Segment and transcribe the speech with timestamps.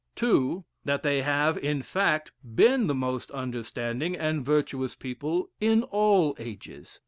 [0.15, 6.35] (2) That they have, in fact, been the most understanding and virtuous people in all
[6.39, 6.99] ages.